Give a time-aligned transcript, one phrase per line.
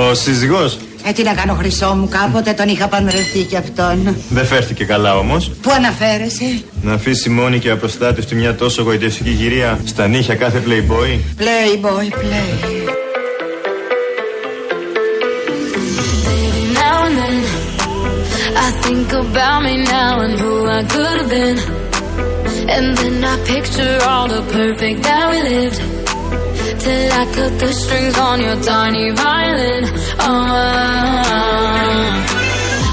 [0.00, 0.78] Ο σύζυγος;
[1.08, 4.16] Ε, τι να κάνω χρυσό μου, κάποτε τον είχα παντρευτεί κι αυτόν.
[4.28, 5.50] Δεν φέρθηκε καλά όμως.
[5.62, 11.40] Πού αναφέρεσαι; Να αφήσει μόνη και απροστάτευτη μια τόσο γοητευτική γυρία στα νύχια κάθε playboy.
[11.42, 12.50] Playboy, play.
[16.26, 17.36] Baby, now and then
[18.66, 21.58] I think about me now and who I could have been.
[22.76, 25.97] And then I picture all the perfect that we lived.
[26.78, 29.84] Till I cut the strings on your tiny violin.
[30.20, 30.48] Oh,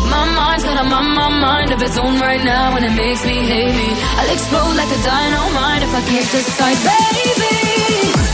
[0.09, 3.23] my mind's got a my, my mind of its own right now, and it makes
[3.23, 3.89] me hate me.
[4.17, 7.55] I'll explode like a dynamite if I can't decide, baby.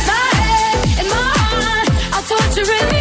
[0.07, 3.00] My head and my heart, I'll torture it.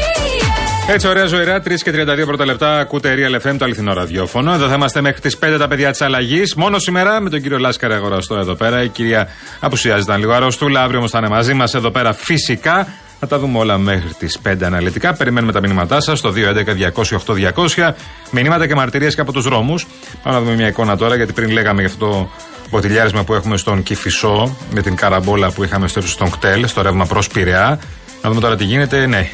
[0.91, 0.95] Yeah.
[0.95, 2.79] Έτσι, ωραία ζωηρά, 3 και 32 πρώτα λεπτά.
[2.79, 4.53] Ακούτε Real FM, το αληθινό ραδιόφωνο.
[4.53, 6.55] Εδώ θα είμαστε μέχρι τις 5 τα παιδιά της αλλαγής.
[6.55, 8.83] Μόνο σήμερα με τον κύριο Λάσκαρα αγοραστό εδώ πέρα.
[8.83, 9.29] Η κυρία
[9.61, 10.83] απουσιάζεται λίγο αρρωστούλα.
[10.83, 12.87] Αύριο όμως θα είναι μαζί μας εδώ πέρα φυσικά.
[13.21, 15.15] Θα τα δούμε όλα μέχρι τις 5 αναλυτικά.
[15.15, 17.95] Περιμένουμε τα μηνύματά σας στο 211-200-8200.
[18.31, 19.87] Μηνύματα και μαρτυρίες και από τους δρόμους.
[20.23, 22.29] Πάμε να δούμε μια εικόνα τώρα, γιατί πριν λέγαμε για αυτό το
[22.71, 26.83] ποτηλιάρισμα που έχουμε στον Κυφισό με την καραμπόλα που είχαμε στο ύψο των κτέλ, στο
[26.83, 27.81] ρεύμα προς Πειραιά.
[28.23, 29.07] Να δούμε τώρα τι γίνεται.
[29.07, 29.31] Ναι,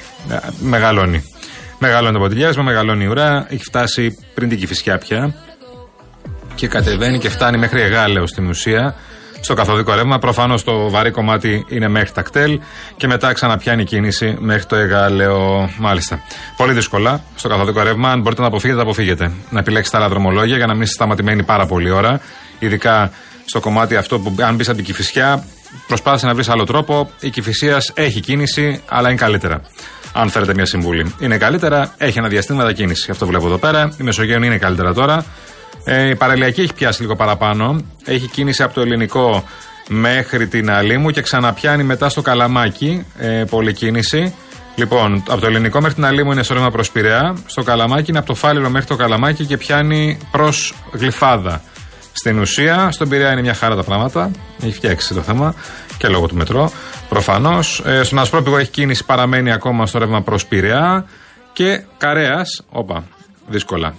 [0.60, 1.24] μεγαλώνει.
[1.78, 3.46] Μεγαλώνει το ποτηλιάρισμα, μεγαλώνει η ουρά.
[3.48, 5.34] Έχει φτάσει πριν την Κυφισιά πια.
[6.54, 8.94] Και κατεβαίνει και φτάνει μέχρι Εγάλεος στην ουσία.
[9.40, 10.18] Στο καθοδικό ρεύμα.
[10.18, 12.60] Προφανώς το βαρύ κομμάτι είναι μέχρι τα κτέλ.
[12.96, 15.70] Και μετά ξαναπιάνει η κίνηση μέχρι το Εγάλεο.
[15.78, 16.20] Μάλιστα.
[16.56, 18.10] Πολύ δύσκολα στο καθοδικό ρεύμα.
[18.10, 19.32] Αν μπορείτε να αποφύγετε, αποφύγετε.
[19.50, 22.20] Να επιλέξετε άλλα δρομολόγια για να μην είστε σταματημένοι πάρα πολύ ώρα.
[22.58, 23.10] Ειδικά
[23.44, 25.44] στο κομμάτι αυτό που αν μπεις από την Κυφισιά,
[25.86, 27.10] προσπάθησε να βρεις άλλο τρόπο.
[27.20, 29.60] Η Κυφυσίας έχει κίνηση, αλλά είναι καλύτερα.
[30.18, 31.14] Αν φέρετε μια συμβουλή.
[31.18, 33.10] Είναι καλύτερα, έχει ένα διαστήματα κίνηση.
[33.10, 33.92] Αυτό βλέπω εδώ πέρα.
[34.00, 35.24] Η Μεσογείο είναι καλύτερα τώρα.
[35.84, 37.80] Ε, η παραλιακή έχει πιάσει λίγο παραπάνω.
[38.04, 39.44] Έχει κίνηση από το ελληνικό
[39.88, 43.06] μέχρι την Αλήμου και ξαναπιάνει μετά στο Καλαμάκι.
[43.18, 44.34] Ε, πολλή κίνηση.
[44.74, 47.36] Λοιπόν, από το ελληνικό μέχρι την Αλήμου είναι σωρέμα προς Πειραιά.
[47.46, 51.62] Στο Καλαμάκι είναι από το Φάληρο μέχρι το Καλαμάκι και πιάνει προς Γλυφάδα.
[52.26, 54.30] Στην ουσία, στον Πειραιά είναι μια χαρά τα πράγματα.
[54.62, 55.54] Έχει φτιάξει το θέμα
[55.98, 56.72] και λόγω του μετρό.
[57.08, 57.82] Προφανώς.
[57.84, 61.06] Ε, στον Ασπρόπηγο έχει κίνηση, παραμένει ακόμα στο ρεύμα προς Πειραιά.
[61.52, 63.04] Και Καρέας, όπα,
[63.46, 63.94] δύσκολα.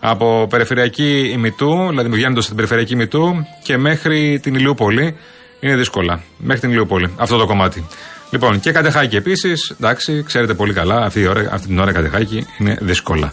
[0.00, 5.16] Από περιφερειακή ημιτού, δηλαδή βγαίνοντας στην περιφερειακή ημιτού και μέχρι την Ηλιούπολη
[5.60, 6.22] είναι δύσκολα.
[6.36, 7.86] Μέχρι την Ηλιούπολη, αυτό το κομμάτι.
[8.30, 12.46] Λοιπόν, και κατεχάκι επίσης, εντάξει, ξέρετε πολύ καλά, αυτή, η ώρα, αυτή την ώρα κατεχάκι
[12.58, 13.32] είναι δύσκολα.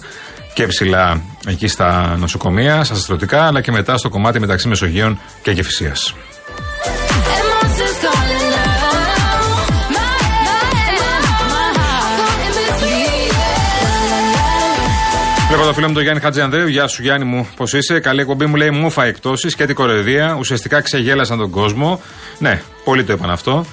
[0.59, 5.52] Και ψηλά εκεί στα νοσοκομεία, στα αστρωτικά, αλλά και μετά στο κομμάτι μεταξύ Μεσογείων και
[5.52, 6.14] Γεφυσίας.
[6.14, 8.80] And monsters calling out.
[9.96, 10.12] My
[10.75, 10.94] head,
[11.53, 13.09] my heart, caught in between.
[15.48, 16.68] Βλέπω το φίλο μου τον Γιάννη Χατζιανδρέου.
[16.68, 20.36] Γεια σου Γιάννη μου, πώς είσαι; Καλή εκπομπή μου λέει μούφα εκτόσεις και την κοροϊδία.
[20.40, 22.02] Ουσιαστικά ξεγέλασαν τον κόσμο.
[22.40, 23.66] Ναι, πολλοί το είπαν αυτό.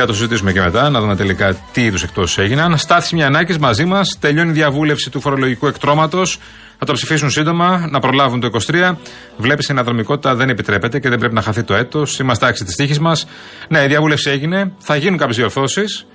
[0.00, 2.78] Και θα το συζητήσουμε και μετά, να δούμε τελικά τι είδους εκτόσει έγιναν.
[2.78, 4.16] Στάθη Μιανάκη μαζί μας.
[4.20, 6.38] Τελειώνει η διαβούλευση του φορολογικού εκτρώματος.
[6.78, 8.96] Θα το ψηφίσουν σύντομα, να προλάβουν το 23.
[9.36, 12.18] Βλέπεις η αναδρομικότητα δεν επιτρέπεται και δεν πρέπει να χαθεί το έτος.
[12.18, 13.26] Είμαστε άξιοι της τύχης μας.
[13.68, 14.72] Ναι, η διαβούλευση έγινε.
[14.78, 16.06] Θα γίνουν κάποιες διορθώσεις.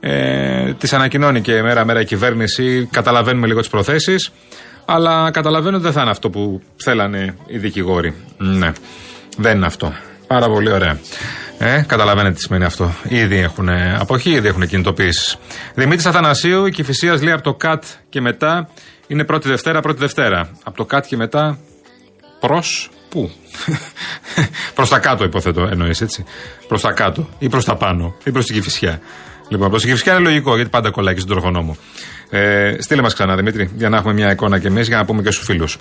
[0.00, 2.88] Ε, τις ανακοινώνει και μέρα-μέρα η κυβέρνηση.
[2.90, 4.32] Καταλαβαίνουμε λίγο τις προθέσεις.
[4.84, 8.14] Αλλά καταλαβαίνω ότι δεν θα είναι αυτό που θέλανε οι δικηγόροι.
[8.36, 8.72] Ναι,
[9.36, 9.92] δεν είναι αυτό.
[10.26, 10.98] Πάρα πολύ ωραία.
[11.64, 12.94] Ε, καταλαβαίνετε τι σημαίνει αυτό.
[13.08, 13.68] Ήδη έχουν
[13.98, 15.36] αποχή, ήδη έχουν κινητοποιήσει.
[15.74, 18.68] Δημήτρης Αθανασίου, η Κυφυσία λέει από το ΚΑΤ και μετά
[19.06, 20.48] είναι πρώτη Δευτέρα, πρώτη Δευτέρα.
[20.62, 21.58] Από το ΚΑΤ και μετά
[22.40, 23.30] προς πού;
[24.74, 26.24] προς τα κάτω, υποθέτω, εννοείς έτσι.
[26.68, 29.00] Προς τα κάτω ή προς τα πάνω ή προς την Κυφυσιά.
[29.48, 31.76] Λοιπόν, προς την Κυφυσιά είναι λογικό γιατί πάντα κολλάει και στον τροχονόμο.
[32.30, 35.22] Ε, στείλε μας ξανά, Δημήτρη, για να έχουμε μια εικόνα κι εμείς, για να πούμε
[35.22, 35.78] και στους φίλους.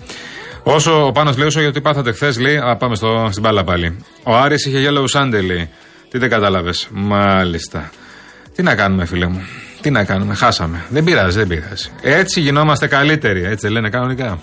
[0.63, 3.97] Όσο ο Πάνος λέει, όσο γιατί πάθατε χθες, λέει, α, πάμε στο, στην μπάλα πάλι.
[4.23, 5.69] Ο Άρης είχε yellow Sunday, λέει.
[6.09, 6.87] Τι δεν κατάλαβες.
[6.91, 7.89] Μάλιστα.
[8.55, 9.41] Τι να κάνουμε, φίλε μου.
[9.81, 10.85] Τι να κάνουμε, χάσαμε.
[10.89, 11.89] Δεν πειράζει, δεν πειράζει.
[12.01, 14.39] Έτσι γινόμαστε καλύτεροι, έτσι δεν λένε κανονικά.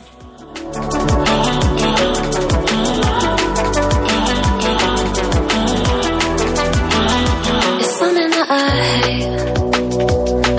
[7.80, 8.70] It's something that I
[9.02, 9.48] hate.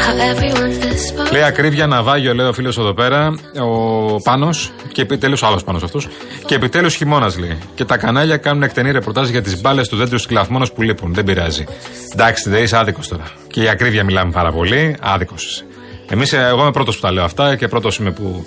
[0.04, 4.72] How everyone is Λέει ακρίβεια ναυάγιο, λέει ο φίλος εδώ πέρα, ο Πάνος.
[5.00, 6.00] Και επιτέλους, άλλος Πάνο αυτό.
[6.46, 7.58] Και επιτέλους χειμώνας, λέει.
[7.76, 11.14] Και τα κανάλια κάνουν εκτενή ρεπορτάζ για τις μπάλες του δέντρου του κλαθμόνο που λείπουν.
[11.14, 11.66] Δεν πειράζει.
[12.14, 13.24] Εντάξει, δεν είσαι άδικος τώρα.
[13.48, 14.96] Και για ακρίβεια μιλάμε πάρα πολύ.
[15.00, 15.64] Άδικος είσαι.
[16.10, 18.46] Εμείς, εγώ είμαι πρώτος που τα λέω αυτά και πρώτος είμαι που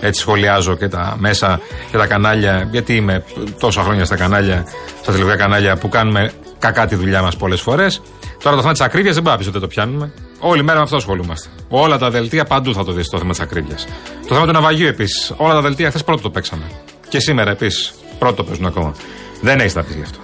[0.00, 1.60] έτσι σχολιάζω και τα μέσα
[1.90, 2.68] και τα κανάλια.
[2.70, 3.24] Γιατί είμαι
[3.60, 4.66] τόσα χρόνια στα κανάλια,
[5.02, 8.02] στα τηλεοπτικά κανάλια που κάνουμε κακά τη δουλειά μας πολλές φορές.
[8.42, 10.12] Τώρα το θέμα της ακρίβειας δεν πάει ότι το πιάνουμε.
[10.44, 11.48] Όλη μέρα με αυτό ασχολούμαστε.
[11.68, 13.86] Όλα τα δελτία παντού θα το δεις το θέμα της ακρίβειας.
[14.28, 15.32] Το θέμα του ναυαγίου επίσης.
[15.36, 16.62] Όλα τα δελτία χθες πρώτο το παίξαμε.
[17.08, 18.94] Και σήμερα επίσης πρώτο το παίζουν ακόμα.
[19.40, 20.18] Δεν έχεις να πεις γι' αυτό.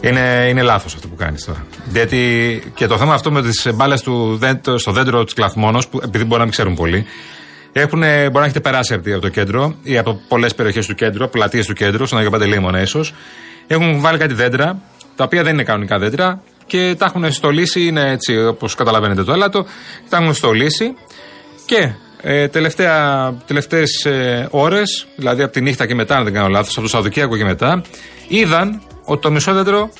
[0.00, 1.66] Είναι, είναι λάθος αυτό που κάνεις τώρα.
[1.92, 4.00] Γιατί και το θέμα αυτό με τις μπάλες
[4.76, 7.06] στο δέντρο της Κλαθμόνος, που επειδή μπορεί να μην ξέρουν πολύ,
[7.72, 11.66] έχουν, μπορεί να έχετε περάσει από το κέντρο ή από πολλές περιοχές του κέντρου, πλατείες
[11.66, 13.14] του κέντρου, στον Αγιο Παντελήμωνα ίσως.
[13.66, 14.78] Έχουν βάλει κάτι δέντρα,
[15.16, 16.42] τα οποία δεν είναι κανονικά δέντρα
[16.72, 19.66] και τα έχουν στολίσει, είναι έτσι όπως καταλαβαίνετε το έλατο,
[20.08, 20.94] τα έχουν στολίσει
[21.66, 21.92] και
[22.22, 26.72] ε, τελευταία, τελευταίες ε, ώρες, δηλαδή από τη νύχτα και μετά, αν δεν κάνω λάθος,
[26.72, 27.82] από το Σαββατοκύριακο και μετά,
[28.28, 29.90] είδαν ότι το μισό δέντρο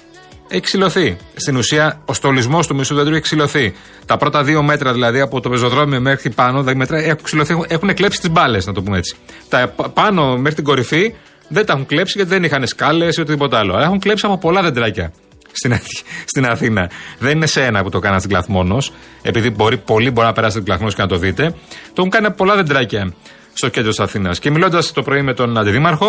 [0.49, 1.17] έχει ξυλωθεί.
[1.35, 3.75] Στην ουσία, ο στολισμός του μισού δέντρου έχει ξυλωθεί.
[4.07, 7.95] Τα πρώτα δύο μέτρα, δηλαδή από το πεζοδρόμιο μέχρι πάνω, δηλαδή μέτρα, έχουν, ξυλωθεί, έχουν
[7.95, 9.17] κλέψει τις μπάλες, να το πούμε έτσι.
[9.49, 11.15] Τα πάνω μέχρι την κορυφή
[11.49, 13.75] δεν τα έχουν κλέψει γιατί δεν είχαν σκάλες ή οτιδήποτε άλλο.
[13.75, 15.13] Αλλά έχουν κλέψει από πολλά δεντράκια
[15.52, 15.81] στην,
[16.25, 16.90] στην Αθήνα.
[17.19, 20.58] Δεν είναι σε ένα που το κάνα στην Κλαθμόνος, επειδή μπορεί, πολλοί μπορεί να περάσετε
[20.58, 21.54] την Κλαθμόνος και να το δείτε.
[21.82, 23.12] Το έχουν κάνει πολλά δεντράκια
[23.52, 24.38] στο κέντρο της Αθήνας.
[24.38, 26.06] Και μιλώντας το πρωί με τον Αντιδήμαρχο,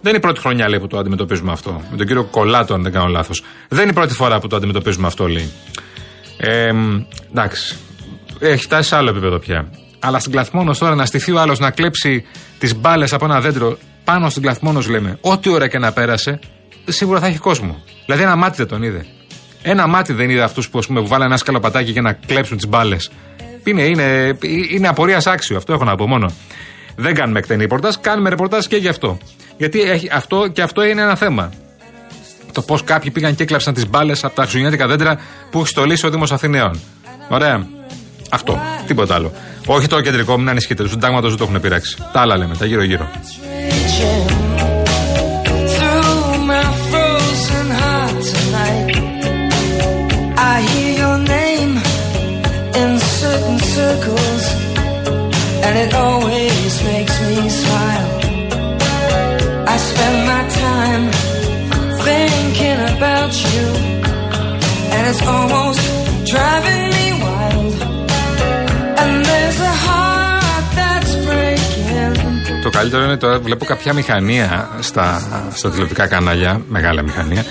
[0.00, 1.82] δεν είναι η πρώτη χρονιά λέει, που το αντιμετωπίζουμε αυτό.
[1.90, 3.42] Με τον κύριο Κολάτο, αν δεν κάνω λάθος.
[3.68, 5.50] Δεν είναι η πρώτη φορά που το αντιμετωπίζουμε αυτό, λέει.
[6.36, 6.70] Ε,
[7.30, 7.76] εντάξει.
[8.38, 9.68] Έχει φτάσει σε άλλο επίπεδο πια.
[9.98, 12.24] Αλλά στην Κλαθμόνος τώρα να στηθεί ο άλλος να κλέψει
[12.58, 16.38] τις μπάλες από ένα δέντρο πάνω στην Κλαθμόνος, λέμε, ό,τι ώρα και να πέρασε,
[16.86, 17.82] σίγουρα θα έχει κόσμο.
[18.04, 19.06] Δηλαδή ένα μάτι δεν τον είδε.
[19.62, 23.10] Ένα μάτι δεν είδε αυτούς που, που βάλανε ένα σκαλοπατάκι για να κλέψουν τις μπάλες.
[23.64, 24.38] Είναι, είναι,
[24.70, 26.30] είναι απορίας άξιο, αυτό έχω να πω μόνο.
[26.96, 29.18] Δεν κάνουμε εκτενή ρεπορτάζ, κάνουμε ρεπορτάζ και γι' αυτό.
[29.56, 31.52] Γιατί έχει, αυτό, και αυτό είναι ένα θέμα.
[32.52, 36.06] Το πώς κάποιοι πήγαν και έκλαψαν τις μπάλες από τα χριστουγεννιάτικα δέντρα που έχει στολίσει
[36.06, 36.80] ο Δήμος Αθηναίων.
[37.28, 37.66] Ωραία.
[38.30, 38.60] Αυτό.
[38.86, 39.32] Τίποτα άλλο.
[39.66, 40.82] Όχι το κεντρικό, μην ανησυχείτε.
[40.82, 41.96] Του συντάγματος δεν το έχουν πειράξει.
[42.12, 43.10] Τα άλλα λέμε, τα γύρω-γύρω.
[72.76, 75.22] Καλύτερο είναι τώρα βλέπω κάποια αμηχανία στα,
[75.54, 77.44] στα τηλεοπτικά κανάλια, μεγάλη αμηχανία,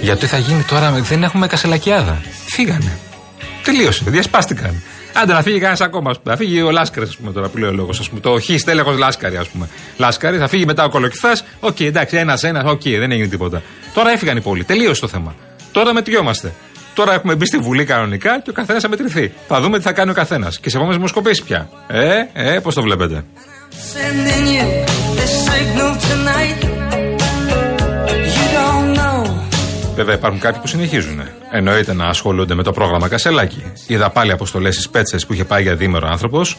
[0.00, 2.22] γιατί θα γίνει τώρα, δεν έχουμε κασελακιάδα.
[2.46, 2.98] Φύγανε.
[3.64, 4.82] Τελείωσε, διασπάστηκαν.
[5.14, 6.14] Άντε να φύγει κανένας ακόμα.
[6.24, 8.10] Θα φύγει ο Λάσκαρης, ας πούμε, τώρα που λέει ο λόγος.
[8.20, 9.68] Το χ στέλεχο Λάσκαρη, ας πούμε.
[9.96, 11.44] Λάσκαρη, θα φύγει μετά ο Κολοκυθάς.
[11.60, 13.62] OK, okay, εντάξει, ένα-ένα, OK, okay, δεν έγινε τίποτα.
[13.94, 14.64] Τώρα έφυγαν οι πολλοί.
[14.64, 15.34] Τελείωσε το θέμα.
[15.72, 16.52] Τώρα μετριόμαστε.
[16.94, 19.32] Τώρα έχουμε μπει στη Βουλή κανονικά και ο καθένας θα μετρηθεί.
[19.48, 20.60] Θα δούμε τι θα κάνει ο καθένας.
[20.60, 21.68] Και σε επόμενες δημοσκοπήσεις πια.
[21.86, 23.24] Ε, ε, πώς το βλέπετε;
[29.94, 31.20] Βέβαια υπάρχουν κάποιοι που συνεχίζουν.
[31.50, 33.62] Εννοείται να ασχολούνται με το πρόγραμμα Κασελάκη.
[33.86, 36.58] Είδα πάλι αποστολές στις πέτσες που είχε πάει για δίμερο άνθρωπος.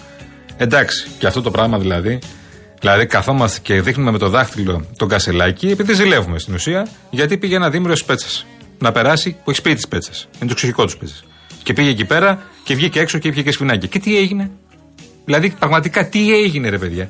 [0.58, 2.20] Εντάξει, και αυτό το πράγμα δηλαδή.
[2.80, 7.56] Δηλαδή καθόμαστε και δείχνουμε με το δάχτυλο τον Κασελάκη επειδή ζηλεύουμε στην ουσία γιατί πήγε
[7.56, 8.46] ένα δίμερο στις πέτσες.
[8.80, 10.28] Να περάσει που έχει σπίτι τι πέτσες.
[10.40, 11.16] Είναι το ξεχικό του πέτσε.
[11.64, 13.88] Και πήγε εκεί πέρα και βγήκε έξω και πήγε και σφινάκι.
[13.88, 14.52] Και τι έγινε;
[15.26, 17.10] Δηλαδή πραγματικά τι έγινε ρε παιδιά;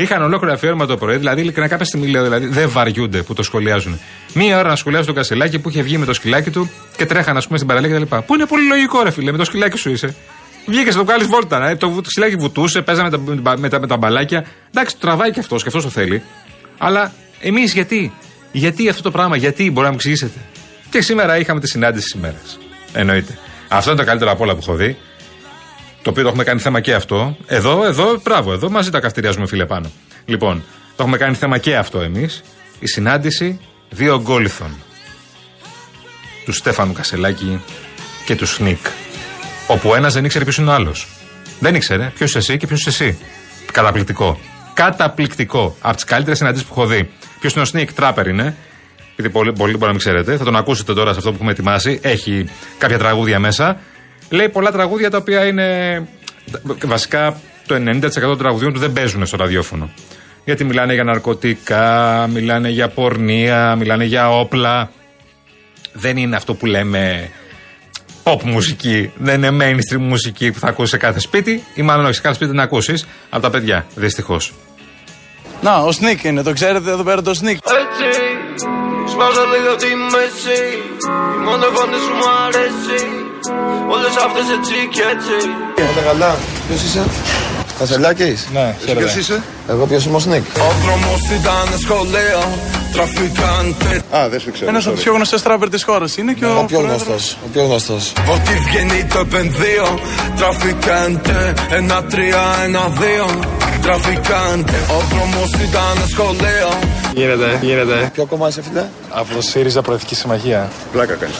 [0.00, 3.42] Είχαν ολόκληρο αφιέρωμα το πρωί, δηλαδή ειλικρινά κάποια στιγμή λέω, δηλαδή δεν βαριούνται που το
[3.42, 3.98] σχολιάζουν.
[4.34, 7.36] Μία ώρα να σχολιάζουν τον Κασελάκη που είχε βγει με το σκυλάκι του και τρέχαν,
[7.36, 8.16] ας πούμε, στην παραλία κτλ.
[8.26, 10.14] Που είναι πολύ λογικό, ρε φίλε, με το σκυλάκι σου είσαι.
[10.66, 13.80] Βγήκες να το κάνει βόλτα, ε, το, το σκυλάκι βουτούσε, παίζαμε με τα, με, τα,
[13.80, 14.44] με τα μπαλάκια.
[14.74, 16.22] Εντάξει, το τραβάει και αυτός και αυτός το θέλει.
[16.78, 18.12] Αλλά εμείς γιατί,
[18.52, 20.38] γιατί αυτό το πράγμα, γιατί μπορεί να μου εξηγήσετε;
[20.90, 22.58] Και σήμερα είχαμε τη συνάντηση της ημέρας.
[22.92, 23.38] Εννοείται.
[23.68, 24.96] Αυτό είναι το καλύτερο από όλα που έχω δει.
[26.02, 27.36] Το οποίο το έχουμε κάνει θέμα και αυτό.
[27.46, 29.90] Εδώ, εδώ, μπράβο, εδώ μαζί τα καυτηριάζουμε, φίλε πάνω.
[30.24, 30.62] Λοιπόν,
[30.96, 32.42] το έχουμε κάνει θέμα και αυτό εμείς.
[32.78, 34.76] Η συνάντηση δύο γκόλιθων.
[36.44, 37.60] Του Στέφανου Κασελάκη
[38.24, 38.86] και του Σνικ.
[39.66, 41.06] Όπου ένας δεν ήξερε ποιος είναι ο άλλος.
[41.60, 43.18] Δεν ήξερε ποιος είσαι εσύ και ποιος είσαι εσύ.
[43.72, 44.38] Καταπληκτικό.
[44.74, 45.76] Καταπληκτικό.
[45.80, 47.10] Από τις καλύτερες συναντήσεις που έχω δει.
[47.40, 48.56] Ποιος είναι ο Σνικ, τράπερ είναι.
[49.14, 50.36] Γιατί πολλοί, πολλοί μπορεί να μην ξέρετε.
[50.36, 51.98] Θα τον ακούσετε τώρα σε αυτό που έχουμε ετοιμάσει.
[52.02, 53.80] Έχει κάποια τραγούδια μέσα.
[54.30, 56.08] Λέει πολλά τραγούδια τα οποία είναι.
[56.84, 59.90] Βασικά το 90% των τραγουδιών του δεν παίζουν στο ραδιόφωνο.
[60.44, 64.90] Γιατί μιλάνε για ναρκωτικά, μιλάνε για πορνεία, μιλάνε για όπλα.
[65.92, 67.30] Δεν είναι αυτό που λέμε
[68.22, 69.12] pop μουσική.
[69.16, 72.34] Δεν είναι mainstream μουσική που θα ακούσει σε κάθε σπίτι, ή μάλλον όχι σε κάθε
[72.34, 73.86] σπίτι να ακούσεις από τα παιδιά.
[73.94, 74.52] Δυστυχώς.
[75.60, 77.58] Να, ο Σνίκ είναι, το ξέρετε εδώ πέρα το Σνίκ.
[77.64, 78.20] Έτσι,
[79.08, 80.60] σπάζω λίγο τη μέση.
[81.36, 81.64] Η μόνο
[82.04, 83.27] σου μου αρέσει.
[83.94, 85.36] Όλες αυτές έτσι και έτσι.
[85.90, 86.36] Όλα καλά,
[86.66, 87.02] ποιος είσαι;
[87.78, 92.42] Κασελάκης Ναι, χαίρετε Ποιος είσαι; Εγώ ποιος είμαι ο Σνίκ Ο δρόμος ήταν σχολείο
[92.92, 96.44] Τραφικάντε Α, δεν σου ξέρω Ένας από τους πιο γνωστές τράπερ της χώρας είναι και
[96.44, 98.12] ο, ο πιο γνωστός Ο πιο γνωστός.
[98.34, 99.98] Ό,τι βγαίνει το επενδύω
[100.36, 103.26] Τραφικάντε Ένα τρία, ένα δύο
[103.82, 106.68] τραφικάντε Ο δρόμος ήταν σχολείο
[107.14, 108.10] Γίνεται, γίνεται.
[108.12, 110.70] Ποιο κόμμα είσαι, φίλε; Από το ΣΥΡΙΖΑ Προεδρική Συμμαχία.
[110.92, 111.36] Πλάκα κάνεις.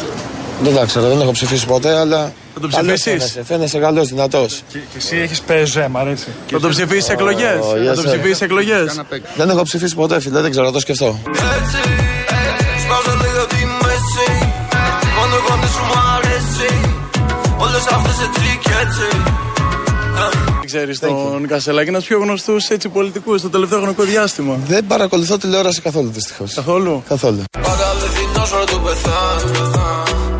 [0.63, 2.33] Δεν τα ξέρω, δεν έχω ψηφίσει ποτέ, αλλά.
[2.55, 4.63] Θα τον καλός ψηφίσεις; φαίνεσαι, Φαίνεσαι καλός, δυνατός.
[4.73, 6.27] Και, και εσύ έχεις ΠΕΖΕ, μ' αρέσει.
[6.51, 8.07] Θα τον ψηφίσεις εκλογές; Oh, Θα yes, τον sir.
[8.07, 9.01] ψηφίσεις εκλογές;
[9.37, 11.19] Δεν έχω ψηφίσει ποτέ, φίλε, δεν ξέρω, να το σκεφτώ.
[11.27, 11.81] Έτσι,
[12.85, 14.29] σπάζω λίγο τη μέση
[15.19, 16.71] Μόνο εγώ δεν σου μ' αρέσει
[17.59, 19.07] Όλες αυτές έτσι και έτσι
[20.65, 24.57] Ξέρεις τον Κασελάκη, ένας πιο γνωστούς έτσι πολιτικούς στο τελευταίο χρονικό διάστημα.
[24.67, 26.55] Δεν παρακολουθώ τηλεόραση καθόλου, δυστυχώς.
[26.55, 27.43] Καθόλου; Καθόλου.
[27.63, 28.65] Πάντα αληθινός ώρα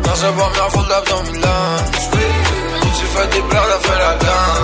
[0.09, 0.15] του πεθάνω.
[0.15, 1.79] Να σε πω μια φούλτα από το Μιλάν.
[2.79, 4.57] Κουτσι φέτη πράτα φεραγκάν.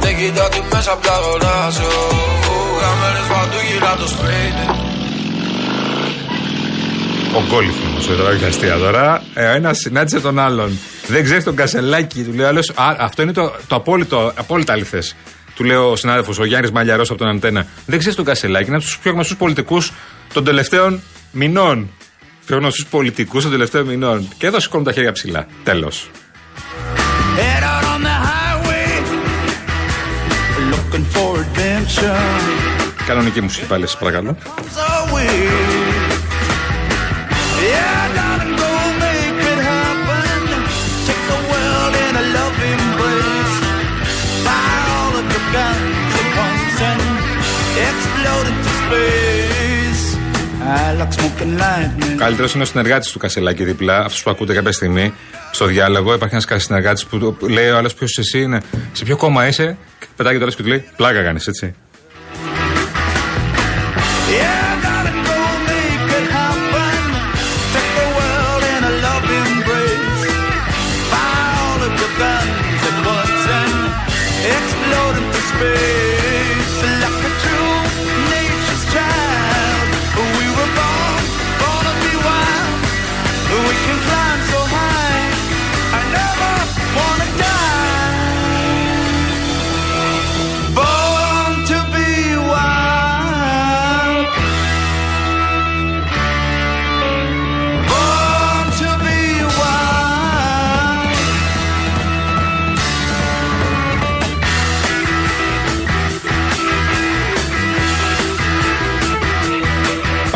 [0.00, 1.92] Δεν κοιτάω τι μέσα απ' τα αγοράζω.
[2.78, 4.66] Γραμμένες παντού γύρω απ' το σπίτι.
[7.38, 9.22] Ο γκόλιφ όμω, τώρα όχι αστεία τώρα.
[9.34, 10.78] Ε, ένας συνάντησε τον άλλον.
[11.06, 12.22] Δεν ξέρεις τον Κασελάκη.
[12.22, 12.72] Του λέει ο άλλος.
[12.98, 15.02] Αυτό είναι το, το απόλυτο, απόλυτα αληθέ.
[15.54, 17.66] Του λέει ο συνάδελφος, ο Γιάννης Μαλιαρός από τον Αντένα.
[17.86, 18.66] Δεν ξέρεις τον Κασελάκη.
[18.66, 19.92] Είναι από τους πιο γνωστούς πολιτικούς
[20.32, 21.90] των τελευταίων μηνών.
[22.56, 24.28] Ένα στους πολιτικούς των τελευταίων μηνών.
[24.38, 25.46] Και εδώ σηκώνω τα χέρια ψηλά.
[25.62, 26.10] Τέλος.
[33.06, 34.36] Κανονική μουσική πάλι σας, παρακαλώ.
[50.62, 52.16] I like smoking lightning.
[52.16, 55.14] Καλύτερος είναι ο συνεργάτης του Κασελάκη δίπλα, αυτός που ακούτε κάποια στιγμή
[55.52, 56.14] στο διάλογο.
[56.14, 58.60] Υπάρχει ένας συνεργάτης που του λέει ο άλλος ποιος εσύ είναι,
[58.92, 61.74] σε ποιο κόμμα είσαι; Και πετάει το άλλο και του λέει πλάκα κάνεις, έτσι.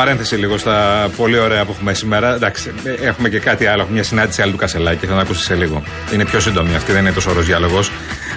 [0.07, 2.35] Παρένθεση λίγο στα πολύ ωραία που έχουμε σήμερα.
[2.35, 3.81] Εντάξει, ε, έχουμε και κάτι άλλο.
[3.81, 5.07] Έχουμε μια συνάντηση άλλη του Κασελάκη.
[5.07, 5.83] Θα την ακούσεις σε λίγο.
[6.13, 7.91] Είναι πιο σύντομη αυτή, δεν είναι τόσο ωραίος διάλογος.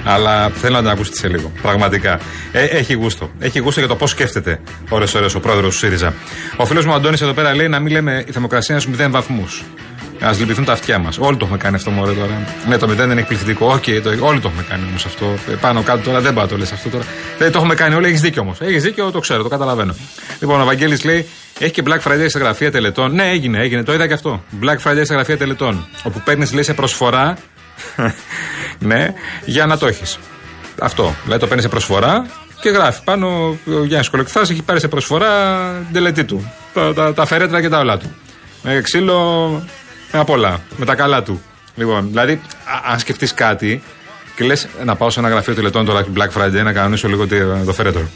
[0.03, 1.51] Αλλά θέλω να την ακούσετε σε λίγο.
[1.61, 2.19] Πραγματικά.
[2.51, 3.31] Ε, έχει γούστο.
[3.39, 4.59] Έχει γούστο για το πώς σκέφτεται
[4.89, 6.13] ώρες-ώρες ο πρόεδρος του ΣΥΡΙΖΑ.
[6.57, 9.63] Ο φίλος μου Αντώνης εδώ πέρα λέει να μην λέμε η θερμοκρασία στους 0 βαθμούς.
[10.25, 11.17] Α λυπηθούν τα αυτιά μας.
[11.17, 12.45] Όλοι το έχουμε κάνει αυτό μωρέ τώρα.
[12.67, 13.71] Ναι, το 0 δεν είναι εκπληκτικό.
[13.73, 15.25] Οκ, το, όλοι το έχουμε κάνει όμως αυτό.
[15.49, 17.03] Ε, Πάνω κάτω τώρα δεν πάω το λες αυτό τώρα.
[17.37, 18.07] Δεν το έχουμε κάνει όλοι.
[18.07, 18.57] Έχεις δίκιο όμως.
[18.61, 19.95] Έχεις δίκιο, το ξέρω, το καταλαβαίνω.
[20.39, 21.27] Λοιπόν, ο Βαγγέλης λέει
[21.59, 23.13] έχει και Black Friday στα γραφεία τελετών.
[23.15, 23.83] Ναι, έγινε, έγινε.
[23.83, 24.43] Το είδα και αυτό.
[24.61, 25.87] Black Friday στα γραφεία τελετών.
[26.03, 27.37] Όπου παίρνεις, λέει, σε προσφορά.
[28.79, 29.13] ναι,
[29.45, 30.19] για να το έχεις.
[30.79, 31.15] Αυτό.
[31.23, 32.25] Δηλαδή το παίρνεις σε προσφορά
[32.61, 36.51] και γράφει πάνω ο Γιάννης Κολοκυθάς έχει πάρει σε προσφορά την τελετή του.
[36.73, 38.15] Τα, τα, τα φερέτρα και τα όλα του.
[38.63, 39.49] Με ξύλο,
[40.11, 40.59] με απ' όλα.
[40.77, 41.41] Με τα καλά του.
[41.75, 42.33] Λοιπόν, δηλαδή,
[42.65, 43.83] α- αν σκεφτείς κάτι
[44.35, 47.65] και λες να πάω σε ένα γραφείο τελετών τώρα Black Friday να κανονίσω λίγο τι-
[47.65, 48.09] το φερέτρο.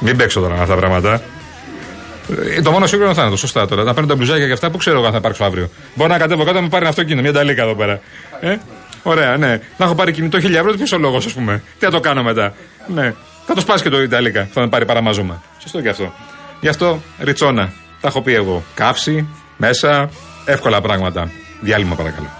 [0.00, 1.20] Μην παίξω τώρα με αυτά τα πράγματα.
[2.56, 3.82] Ε, Το μόνο σίγουρο θα είναι το σωστά τώρα.
[3.82, 5.68] Να παίρνω τα μπλουζάκια και αυτά που ξέρω εγώ αν θα υπάρξω αύριο.
[5.94, 8.00] Μπορεί να κατέβω κάτω να μου πάρει ένα αυτοκίνητο, μια ταλίκα εδώ πέρα.
[8.40, 8.56] Ε;
[9.02, 9.60] Ωραία, ναι.
[9.76, 11.62] Να έχω πάρει κινητό 1000 ευρώ, ποιος ο λόγος, ας πούμε.
[11.78, 12.54] Τι θα το κάνω μετά.
[12.94, 13.14] Ναι.
[13.46, 14.48] Θα το σπάσει και το Ιταλίκα.
[14.52, 15.42] Θα με πάρει παραμάζωμα.
[15.58, 16.12] Σωστό και αυτό.
[16.60, 17.72] Γι' αυτό ριτσόνα.
[18.00, 18.62] Τα έχω πει εγώ.
[18.74, 20.08] Καύση, μέσα,
[20.44, 21.30] εύκολα πράγματα.
[21.60, 22.30] Διάλειμμα παρακαλώ.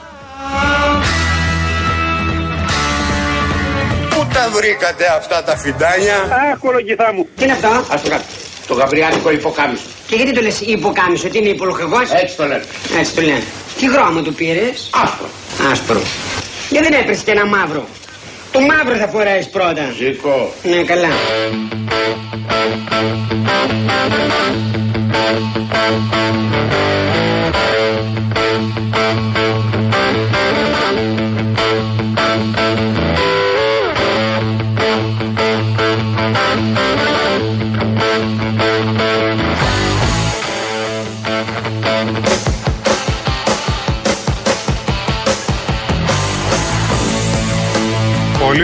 [4.11, 7.29] Πού τα βρήκατε αυτά τα φιντάνια; Αχ, κολογηθά μου.
[7.37, 8.25] Τι είναι αυτό; Ας το κάτω.
[8.67, 9.85] Το γαβριάτικο υποκάμισο.
[10.07, 12.65] Και γιατί το λες υποκάμισο, τι είναι υπολογεγός; Έτσι το λένε.
[12.99, 13.43] Έτσι το λένε.
[13.79, 15.29] Τι χρώμα του πήρες; Άσπρο.
[15.71, 16.01] Άσπρο.
[16.71, 17.87] Γιατί δεν έπρεπε και ένα μαύρο.
[18.53, 19.93] Το μαύρο θα φοράεις πρώτα.
[19.99, 20.53] Ζήκω.
[20.63, 21.09] Ναι, καλά.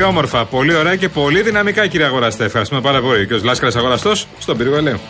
[0.00, 2.44] Πολύ όμορφα, πολύ ωραία και πολύ δυναμικά, κύριε Αγοραστέ.
[2.44, 3.26] Ευχαριστούμε πάρα πολύ.
[3.26, 5.00] Και ο Λάσκαρας Αγοραστός στον πύργο Ελαίου.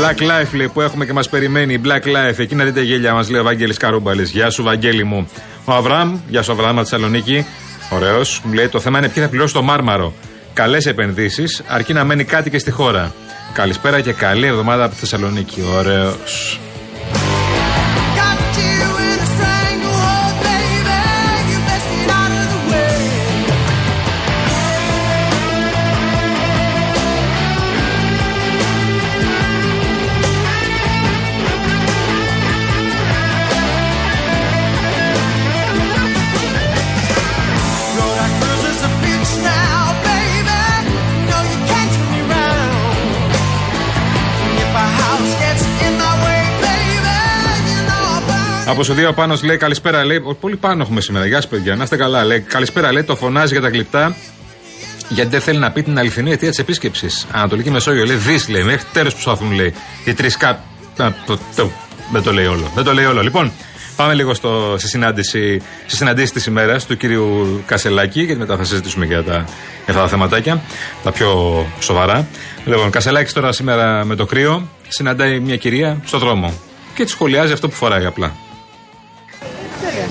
[0.00, 1.80] Black Life λέει, που έχουμε και μας περιμένει.
[1.84, 4.30] Black Life, εκεί να δείτε γέλια μας, λέει ο Βαγγέλης Καρούμπαλης.
[4.30, 5.28] Γεια σου, Βαγγέλη μου.
[5.64, 7.46] Ο Αβραμ, γεια σου, Αβραμ, Θεσσαλονίκη.
[7.90, 8.40] Ωραίος.
[8.44, 10.14] Μου λέει το θέμα είναι ποιοι θα πληρώσει το μάρμαρο.
[10.52, 13.14] Καλές επενδύσεις, αρκεί να μένει κάτι και στη χώρα.
[13.52, 15.62] Καλησπέρα και καλή εβδομάδα από τη Θεσσαλονίκη.
[15.76, 16.60] Ωραίος.
[48.70, 50.20] Από σου δύο πάνω λέει καλησπέρα, λέει.
[50.40, 51.26] Πολύ πάνω έχουμε σήμερα.
[51.26, 51.76] Γεια σα, παιδιά.
[51.76, 52.40] Να είστε καλά, λέει.
[52.40, 53.02] Καλησπέρα, λέει.
[53.02, 54.16] Το φωνάζει για τα γλυπτά.
[55.08, 57.26] Γιατί δεν θέλει να πει την αληθινή αιτία της επίσκεψης.
[57.30, 58.16] Ανατολική Μεσόγειο λέει.
[58.16, 58.62] Δι λέει.
[58.62, 59.74] Μέχρι τέλος που προσπαθούν λέει.
[60.04, 60.62] Οι τρεις κά.
[62.12, 62.70] Δεν το λέει όλο.
[62.74, 63.22] Δεν το λέει όλο.
[63.22, 63.52] Λοιπόν,
[63.96, 68.64] πάμε λίγο στο, στη συνάντηση, στη συναντήση της ημέρας του κύριου Κασελάκη, γιατί μετά θα
[68.64, 69.44] συζητήσουμε για, τα, για
[69.86, 70.60] αυτά τα θεματάκια,
[71.02, 72.26] τα πιο σοβαρά.
[72.64, 76.52] Λοιπόν, Κασελάκης τώρα σήμερα με το κρύο συναντάει μια κυρία στο δρόμο
[76.94, 78.32] και τη σχολιάζει αυτό που φοράει απλά.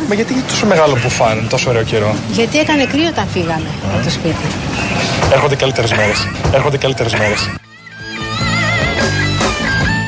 [0.10, 3.70] Μα γιατί είναι τόσο μεγάλο που φάνε τόσο ωραίο καιρό; Γιατί έκανε κρύο όταν φύγαμε
[3.94, 4.48] από το σπίτι.
[5.34, 6.28] Έρχονται καλύτερες μέρες.
[6.54, 7.50] Έρχονται καλύτερες μέρες.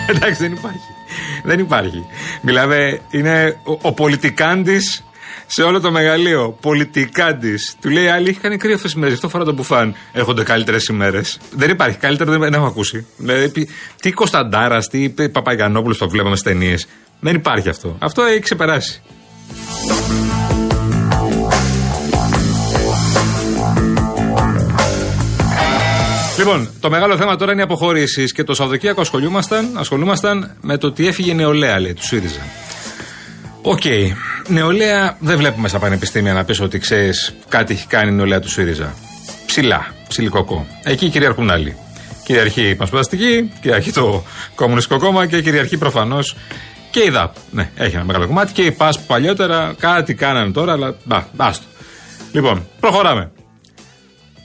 [0.08, 0.80] Εντάξει, δεν υπάρχει.
[1.44, 2.06] Δεν υπάρχει.
[2.42, 5.04] Μιλάμε, είναι ο, ο πολιτικάντης
[5.48, 6.58] σε όλο το μεγαλείο.
[6.62, 7.76] Πολιτικάντης.
[7.82, 9.16] Του λέει άλλη, έχει κάνει κρύο αυτές τις μέρες.
[9.16, 9.96] Αυτό φορά το μπουφάν.
[10.12, 11.22] Έρχονται καλύτερες ημέρε.
[11.56, 11.98] Δεν υπάρχει.
[11.98, 13.06] Καλύτερο δεν, δεν έχω ακούσει.
[13.18, 13.68] Δηλαδή,
[14.02, 16.88] τι Κωνσταντάρας, τι Παπαγιανόπουλος το βλέπαμε στις ταινίες.
[17.20, 17.96] Δεν υπάρχει αυτό.
[18.00, 19.02] Αυτό έχει ξεπεράσει.
[26.42, 30.88] Λοιπόν, το μεγάλο θέμα τώρα είναι οι αποχωρήσεις και το Σαββατοκύριακο ασχολούμασταν, ασχολούμασταν με το
[30.88, 32.42] ότι έφυγε νεολαία, λέει, του ΣΥΡΙΖΑ.
[33.62, 33.82] OK.
[33.84, 34.12] Okay.
[34.48, 38.50] Νεολαία δεν βλέπουμε στα πανεπιστήμια να πεις ότι ξέρεις κάτι έχει κάνει η νεολαία του
[38.50, 38.94] ΣΥΡΙΖΑ.
[39.46, 40.68] Ψηλά, ψηλικοκό.
[40.84, 41.76] Εκεί κυριαρχούν άλλοι.
[42.24, 44.24] Κυριαρχεί η Πασπαστική, κυριαρχεί το
[44.56, 46.36] Κομμουνιστικό Κόμμα και κυριαρχεί προφανώς
[46.92, 47.36] και η ΔΑΠ.
[47.52, 48.52] Ναι, έχει ένα μεγάλο κομμάτι.
[48.52, 51.66] Και η ΠΑΣ που παλιότερα κάτι κάνανε τώρα, αλλά μπα, μπάστο.
[52.32, 53.32] Λοιπόν, προχωράμε.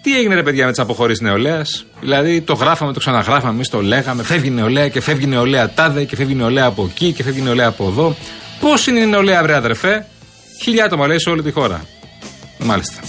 [0.07, 3.83] Τι έγινε ρε παιδιά με τις αποχωρήσεις νεολαίας; Δηλαδή το γράφαμε, το ξαναγράφαμε, εμείς το
[3.83, 4.23] λέγαμε.
[4.23, 7.87] Φεύγει νεολαία και φεύγει νεολαία τάδε και φεύγει νεολαία από εκεί και φεύγει νεολαία από
[7.87, 8.17] εδώ.
[8.61, 10.07] Πώς είναι η νεολαία, βρε αδερφέ;
[10.63, 11.85] Χιλιά άτομα λέει σε όλη τη χώρα.
[12.59, 13.01] Μάλιστα.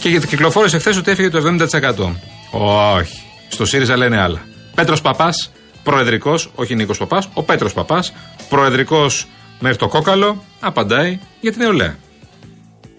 [0.00, 2.14] Και κυκλοφόρησε χθες ότι έφυγε το 70%.
[2.50, 3.22] Όχι.
[3.48, 4.40] Στο ΣΥΡΙΖΑ λένε άλλα.
[4.74, 8.12] Πέτρος Παπάς, προεδρικός, όχι Νίκος Παπάς, ο Πέτρος Παπάς,
[8.48, 9.26] προεδρικός
[9.58, 11.96] μέχρι το κόκαλο, απαντάει για την νεολαία.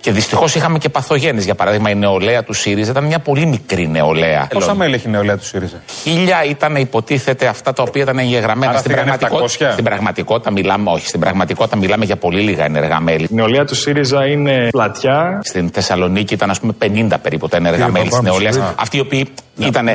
[0.08, 1.46] Και δυστυχώς είχαμε και παθογένειες.
[1.46, 4.48] Για παράδειγμα, η νεολαία του ΣΥΡΙΖΑ ήταν μια πολύ μικρή νεολαία.
[4.54, 8.72] Πόσα μέλη έχει η νεολαία του ΣΥΡΙΖΑ; Χίλια ήταν υποτίθεται αυτά τα οποία ήταν εγγεγραμμένα.
[8.72, 13.28] Άρα στην, πραγματικότητα, στην πραγματικότητα μιλάμε, όχι, στην πραγματικότητα μιλάμε για πολύ λίγα ενεργά μέλη.
[13.32, 15.40] Η νεολαία του ΣΥΡΙΖΑ είναι πλατιά.
[15.44, 18.60] Στην Θεσσαλονίκη ήταν, ας πούμε, 50 περίπου τα ενεργά μέλη της νεολαίας.
[18.76, 19.90] Αυτοί οι οποίοι ήταν.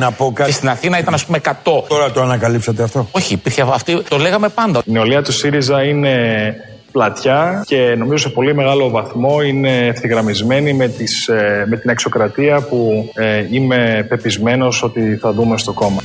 [0.45, 1.53] Και στην Αθήνα ήταν, ας πούμε, 100.
[1.87, 3.07] Τώρα το ανακαλύψατε αυτό.
[3.11, 4.01] Όχι, υπήρχε αυτή.
[4.09, 4.81] Το λέγαμε πάντα.
[4.85, 6.11] Η νεολαία του ΣΥΡΙΖΑ είναι
[6.93, 12.61] πλατιά και νομίζω σε πολύ μεγάλο βαθμό είναι ευθυγραμμισμένη με, τις, ε, με την εξοκρατία
[12.61, 16.01] που ε, είμαι πεπισμένος ότι θα δούμε στο κόμμα.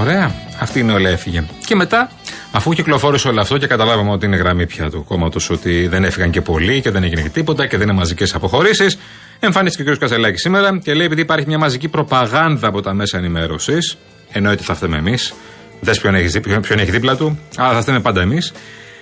[0.00, 0.30] Ωραία.
[0.60, 1.44] Αυτή είναι όλα έφυγε.
[1.66, 2.10] Και μετά,
[2.52, 6.30] αφού κυκλοφόρησε όλο αυτό και καταλάβαμε ότι είναι γραμμή πια του κόμματος, ότι δεν έφυγαν
[6.30, 8.98] και πολλοί και δεν έγινε και τίποτα και δεν είναι μαζικές αποχωρήσεις,
[9.40, 9.98] εμφανίστηκε ο κ.
[9.98, 13.96] Κασελάκης σήμερα και λέει: Επειδή υπάρχει μια μαζική προπαγάνδα από τα μέσα ενημέρωσης,
[14.32, 15.34] εννοείται θα φταίμε εμείς,
[15.80, 18.52] Δες ποιον έχεις, ποιον, ποιον έχει δίπλα του, αλλά θα στέλνουμε πάντα εμείς.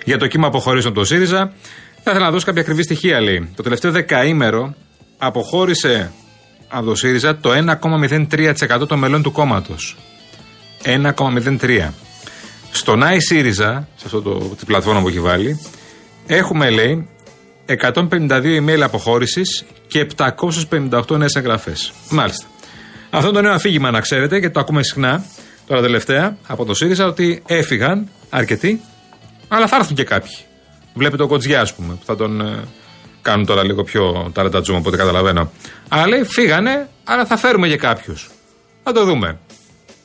[0.05, 1.53] Για το κύμα αποχωρήσεων από το ΣΥΡΙΖΑ,
[2.03, 3.49] θα ήθελα να δώσω κάποια ακριβή στοιχεία, λέει.
[3.57, 4.75] Το τελευταίο δεκαήμερο
[5.19, 6.13] αποχώρησε
[6.69, 9.97] από το ΣΥΡΙΖΑ το 1,03% των μελών του κόμματος.
[10.83, 11.93] 1,03.
[12.71, 15.61] Στον ΆΗ ΣΥΡΙΖΑ, σε αυτό το, την πλατφόρμα που έχει βάλει,
[16.27, 17.09] έχουμε, λέει,
[17.67, 21.93] 152 email αποχώρησης και 758 νέες εγγραφές.
[22.11, 22.47] Μάλιστα.
[23.11, 25.25] Αυτό το νέο αφήγημα, να ξέρετε, γιατί το ακούμε συχνά,
[25.67, 28.81] τώρα τελευταία από το ΣΥΡΙΖΑ ότι έφυγαν αρκετοί,
[29.49, 30.37] αλλά θα έρθουν και κάποιοι.
[30.95, 32.63] Βλέπετε το Κοτζιά, ας πούμε, που θα τον ε,
[33.23, 35.51] κάνουν τώρα λίγο πιο ταραντατζούμα από ό,τι καταλαβαίνω.
[35.89, 38.31] Αλλά λέει φύγανε, αλλά θα φέρουμε και κάποιους.
[38.83, 39.39] Θα το δούμε.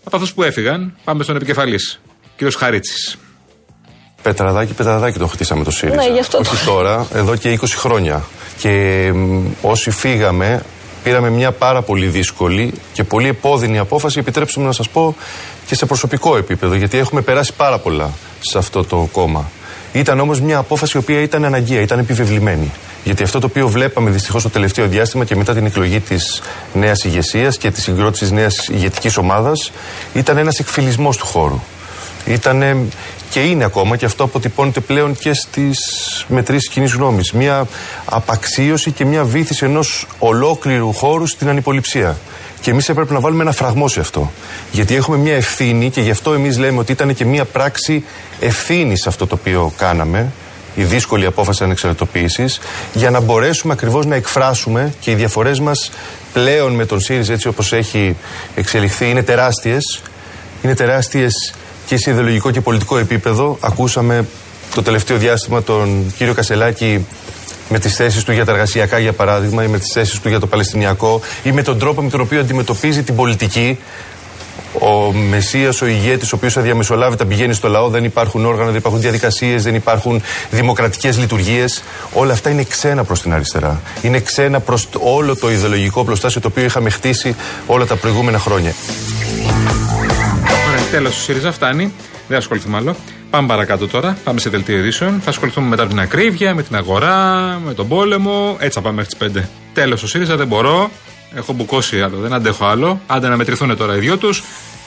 [0.04, 2.00] Από αυτούς που έφυγαν, πάμε στον επικεφαλής,
[2.36, 3.17] κύριος Χαρίτσης.
[4.22, 5.95] Πετραδάκι, πετραδάκι το χτίσαμε το ΣΥΡΙΖΑ.
[5.95, 8.24] Ναι, γι' αυτό Όχι τώρα, εδώ και 20 χρόνια.
[8.58, 10.63] Και μ, όσοι φύγαμε,
[11.04, 15.16] πήραμε μια πάρα πολύ δύσκολη και πολύ επώδυνη απόφαση, επιτρέψτε μου να σας πω,
[15.68, 18.10] και σε προσωπικό επίπεδο, γιατί έχουμε περάσει πάρα πολλά
[18.40, 19.50] σε αυτό το κόμμα.
[19.94, 22.72] Ήταν όμως μια απόφαση η οποία ήταν αναγκαία, ήταν επιβεβλημένη.
[23.04, 26.42] Γιατί αυτό το οποίο βλέπαμε δυστυχώς το τελευταίο διάστημα και μετά την εκλογή της
[26.74, 29.72] νέας ηγεσίας και τη συγκρότηση της νέας ηγετικής ομάδας
[30.14, 31.60] ήταν ένας εκφυλισμός του χώρου.
[32.26, 32.90] Ήταν
[33.30, 35.78] και είναι ακόμα και αυτό αποτυπώνεται πλέον και στις
[36.28, 37.32] μετρήσεις κοινής γνώμης.
[37.32, 37.68] Μια
[38.06, 42.18] απαξίωση και μια βήθηση ενός ολόκληρου χώρου στην ανυποληψία.
[42.62, 44.32] Και εμείς έπρεπε να βάλουμε ένα φραγμό σε αυτό.
[44.72, 48.04] Γιατί έχουμε μια ευθύνη και γι' αυτό εμείς λέμε ότι ήταν και μια πράξη
[48.39, 50.32] ευθύνης αυτό το οποίο κάναμε,
[50.76, 52.60] η δύσκολη απόφαση ανεξαρτητοποίησης,
[52.94, 55.92] για να μπορέσουμε ακριβώς να εκφράσουμε και οι διαφορές μας
[56.34, 58.15] πλέον με τον ΣΥΡΙΖ έτσι όπως έχει
[58.56, 60.02] εξελιχθεί είναι τεράστιες.
[60.63, 61.54] Είναι τεράστιες
[61.89, 63.58] και σε ιδεολογικό και πολιτικό επίπεδο.
[63.60, 64.25] Ακούσαμε
[64.75, 67.06] το τελευταίο διάστημα τον κύριο Κασελάκη
[67.69, 70.39] με τις θέσεις του για τα εργασιακά, για παράδειγμα, ή με τις θέσεις του για
[70.39, 73.78] το Παλαιστινιακό, ή με τον τρόπο με τον οποίο αντιμετωπίζει την πολιτική.
[74.80, 79.02] Ο Μεσία, ο ηγέτης, ο οποίος αδιαμεσολάβητα πηγαίνει στο λαό, δεν υπάρχουν όργανα, δεν υπάρχουν
[79.02, 80.21] διαδικασίες, δεν υπάρχουν
[80.52, 81.84] δημοκρατικές λειτουργίες.
[82.13, 83.82] Όλα αυτά είναι ξένα προς την αριστερά.
[84.02, 87.36] Είναι ξένα προς όλο το ιδεολογικό πλωστάσιο το οποίο είχαμε χτίσει
[87.67, 88.73] όλα τα προηγούμενα χρόνια.
[90.91, 91.93] Τέλος, ο ΣΥΡΙΖΑ φτάνει.
[92.28, 92.95] Δεν ασχοληθούμε άλλο.
[93.30, 94.17] Πάμε παρακάτω τώρα.
[94.23, 95.21] Πάμε σε δελτίο ειδήσεων.
[95.23, 98.58] Θα ασχοληθούμε μετά από την ακρίβεια, με την αγορά, με τον πόλεμο.
[98.60, 99.49] Έτσι θα πάμε μέχρι τις 5.
[99.73, 100.89] Τέλος, ο ΣΥΡΙΖΑ δεν μπορώ.
[101.36, 102.17] Έχω μπουκώσει άλλο.
[102.17, 103.02] Δεν αντέχω άλλο.
[103.08, 104.43] Άντε να μετρηθούν τώρα οι δυο τους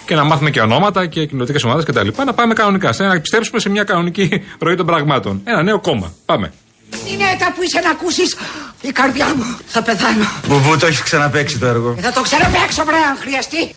[0.06, 2.08] και να μάθουμε και ονόματα και κοινωτικές ομάδες κτλ.
[2.24, 2.92] Να πάμε κανονικά.
[2.92, 5.40] Σε να επιστρέψουμε σε μια κανονική ροή των πραγμάτων.
[5.44, 6.12] Ένα νέο κόμμα.
[6.24, 6.52] Πάμε.
[7.12, 8.36] Είναι τα που είσαι να ακούσεις
[8.80, 9.58] η καρδιά μου.
[9.66, 10.24] Θα πεθάνω.
[10.48, 11.96] Μπουμπού, το έχεις ξαναπέξει το έργο.
[12.00, 13.70] Θα το ξαναπέξω, βρε, αν χρειαστεί.